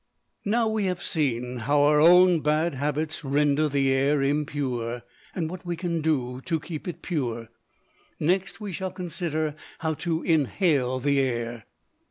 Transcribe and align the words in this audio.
Now 0.45 0.67
we 0.67 0.85
have 0.85 1.03
seen 1.03 1.57
how 1.57 1.81
our 1.83 2.01
own 2.01 2.39
bad 2.39 2.73
habits 2.73 3.23
render 3.23 3.69
the 3.69 3.91
air 3.93 4.23
impure, 4.23 5.03
and 5.35 5.47
what 5.47 5.63
we 5.63 5.75
can 5.75 6.01
do 6.01 6.41
to 6.45 6.59
keep 6.59 6.87
it 6.87 7.03
pure. 7.03 7.49
Next 8.19 8.59
we 8.59 8.71
shall 8.71 8.89
consider 8.89 9.53
how 9.77 9.93
to 9.93 10.23
inhale 10.23 10.97
the 10.99 11.19
air. 11.19 11.65